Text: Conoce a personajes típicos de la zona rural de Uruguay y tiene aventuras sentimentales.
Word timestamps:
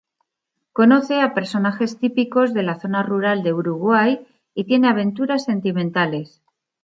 Conoce 0.77 1.15
a 1.21 1.35
personajes 1.35 1.99
típicos 1.99 2.55
de 2.55 2.63
la 2.63 2.79
zona 2.79 3.03
rural 3.03 3.43
de 3.43 3.53
Uruguay 3.53 4.25
y 4.55 4.63
tiene 4.63 4.87
aventuras 4.89 5.43
sentimentales. 5.43 6.41